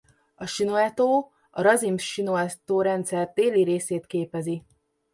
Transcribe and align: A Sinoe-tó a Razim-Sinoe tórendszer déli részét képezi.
A 0.35 0.45
Sinoe-tó 0.45 1.31
a 1.49 1.61
Razim-Sinoe 1.61 2.53
tórendszer 2.65 3.31
déli 3.35 3.63
részét 3.63 4.05
képezi. 4.07 4.63